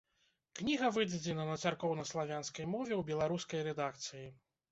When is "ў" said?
2.97-3.01